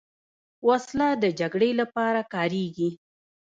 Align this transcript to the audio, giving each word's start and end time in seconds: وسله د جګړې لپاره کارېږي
وسله 0.67 1.07
د 1.23 1.25
جګړې 1.39 1.71
لپاره 1.81 2.21
کارېږي 2.33 2.89